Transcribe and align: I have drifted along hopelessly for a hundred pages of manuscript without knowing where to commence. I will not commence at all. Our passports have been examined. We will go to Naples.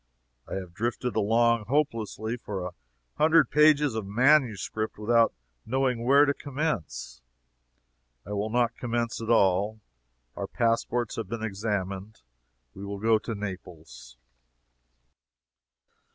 I 0.47 0.55
have 0.55 0.73
drifted 0.73 1.15
along 1.15 1.65
hopelessly 1.65 2.35
for 2.35 2.65
a 2.65 2.71
hundred 3.19 3.51
pages 3.51 3.93
of 3.93 4.07
manuscript 4.07 4.97
without 4.97 5.31
knowing 5.63 6.01
where 6.03 6.25
to 6.25 6.33
commence. 6.33 7.21
I 8.25 8.31
will 8.33 8.49
not 8.49 8.75
commence 8.75 9.21
at 9.21 9.29
all. 9.29 9.79
Our 10.35 10.47
passports 10.47 11.17
have 11.17 11.29
been 11.29 11.43
examined. 11.43 12.23
We 12.73 12.83
will 12.83 12.97
go 12.97 13.19
to 13.19 13.35
Naples. 13.35 14.17